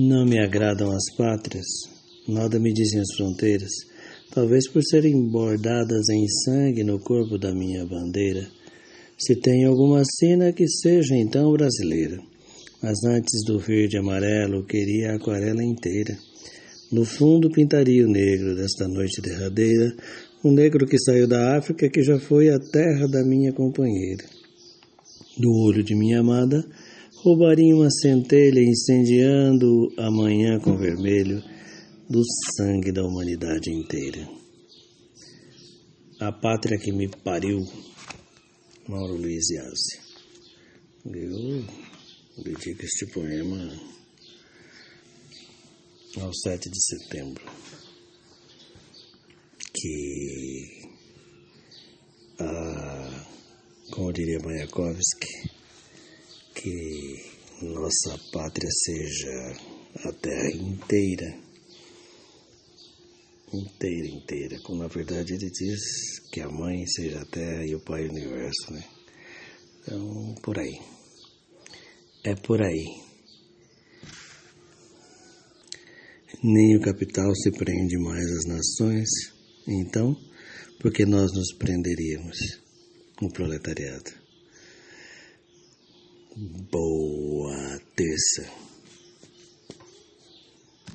Não 0.00 0.24
me 0.24 0.38
agradam 0.38 0.92
as 0.92 1.12
pátrias, 1.16 1.66
nada 2.28 2.60
me 2.60 2.72
dizem 2.72 3.00
as 3.00 3.16
fronteiras, 3.16 3.72
talvez 4.32 4.70
por 4.70 4.80
serem 4.84 5.28
bordadas 5.28 6.08
em 6.10 6.24
sangue 6.44 6.84
no 6.84 7.00
corpo 7.00 7.36
da 7.36 7.52
minha 7.52 7.84
bandeira. 7.84 8.48
Se 9.18 9.34
tem 9.34 9.64
alguma 9.64 10.04
sina 10.04 10.52
que 10.52 10.68
seja 10.68 11.16
então 11.16 11.52
brasileira, 11.52 12.16
mas 12.80 13.02
antes 13.02 13.44
do 13.44 13.58
verde 13.58 13.96
e 13.96 13.98
amarelo 13.98 14.64
queria 14.64 15.10
a 15.10 15.14
aquarela 15.16 15.64
inteira. 15.64 16.16
No 16.92 17.04
fundo 17.04 17.50
pintaria 17.50 18.06
o 18.06 18.08
negro 18.08 18.54
desta 18.54 18.86
noite 18.86 19.20
derradeira, 19.20 19.96
um 20.44 20.52
negro 20.52 20.86
que 20.86 20.96
saiu 20.96 21.26
da 21.26 21.56
África 21.56 21.88
que 21.88 22.04
já 22.04 22.20
foi 22.20 22.50
a 22.50 22.60
terra 22.60 23.08
da 23.08 23.24
minha 23.24 23.52
companheira. 23.52 24.24
Do 25.36 25.50
olho 25.66 25.82
de 25.82 25.96
minha 25.96 26.20
amada, 26.20 26.64
roubaria 27.22 27.74
uma 27.74 27.90
centelha 27.90 28.60
incendiando 28.60 29.92
a 29.98 30.08
manhã 30.10 30.58
com 30.60 30.76
vermelho 30.76 31.42
do 32.08 32.22
sangue 32.56 32.92
da 32.92 33.02
humanidade 33.02 33.70
inteira. 33.72 34.28
A 36.20 36.30
pátria 36.30 36.78
que 36.78 36.92
me 36.92 37.08
pariu, 37.08 37.66
Mauro 38.88 39.16
Luiz 39.16 39.50
Yazzi. 39.50 40.08
Eu 41.06 41.64
dedico 42.42 42.84
este 42.84 43.06
poema 43.06 43.68
ao 46.20 46.32
7 46.32 46.70
de 46.70 46.84
setembro, 46.84 47.44
que, 49.74 50.88
ah, 52.40 53.26
como 53.90 54.12
diria 54.12 54.38
Mayakovsky, 54.40 55.58
que 56.60 57.07
nossa 57.88 58.22
pátria 58.30 58.68
seja 58.70 59.56
a 60.04 60.12
terra 60.12 60.50
inteira, 60.50 61.40
inteira, 63.50 64.08
inteira, 64.08 64.60
como 64.62 64.82
na 64.82 64.88
verdade 64.88 65.32
ele 65.32 65.50
diz 65.50 66.20
que 66.30 66.42
a 66.42 66.50
mãe 66.50 66.86
seja 66.86 67.22
a 67.22 67.24
terra 67.24 67.64
e 67.64 67.74
o 67.74 67.80
pai 67.80 68.06
o 68.06 68.10
universo, 68.10 68.72
né? 68.72 68.84
Então, 69.80 70.34
por 70.42 70.58
aí. 70.58 70.78
É 72.24 72.34
por 72.34 72.60
aí. 72.60 72.84
Nem 76.44 76.76
o 76.76 76.82
capital 76.82 77.34
se 77.36 77.50
prende 77.52 77.96
mais 77.96 78.30
às 78.32 78.44
nações, 78.44 79.08
então, 79.66 80.14
porque 80.78 81.06
nós 81.06 81.32
nos 81.32 81.54
prenderíamos, 81.54 82.36
o 83.22 83.32
proletariado. 83.32 84.12
Boa 86.70 87.27
terça. 87.98 88.67